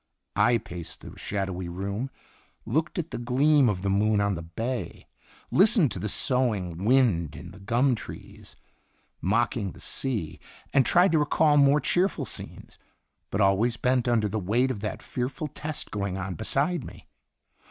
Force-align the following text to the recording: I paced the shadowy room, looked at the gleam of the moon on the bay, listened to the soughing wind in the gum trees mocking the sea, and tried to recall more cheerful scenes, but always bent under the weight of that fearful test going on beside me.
I 0.35 0.57
paced 0.57 1.01
the 1.01 1.13
shadowy 1.15 1.69
room, 1.69 2.09
looked 2.65 2.97
at 2.97 3.11
the 3.11 3.19
gleam 3.19 3.69
of 3.69 3.83
the 3.83 3.89
moon 3.91 4.19
on 4.19 4.33
the 4.33 4.41
bay, 4.41 5.05
listened 5.51 5.91
to 5.91 5.99
the 5.99 6.09
soughing 6.09 6.85
wind 6.85 7.35
in 7.35 7.51
the 7.51 7.59
gum 7.59 7.93
trees 7.93 8.55
mocking 9.21 9.73
the 9.73 9.79
sea, 9.79 10.39
and 10.73 10.87
tried 10.87 11.11
to 11.11 11.19
recall 11.19 11.55
more 11.57 11.79
cheerful 11.79 12.25
scenes, 12.25 12.79
but 13.29 13.41
always 13.41 13.77
bent 13.77 14.07
under 14.07 14.27
the 14.27 14.39
weight 14.39 14.71
of 14.71 14.79
that 14.79 15.03
fearful 15.03 15.45
test 15.45 15.91
going 15.91 16.17
on 16.17 16.33
beside 16.33 16.83
me. 16.83 17.07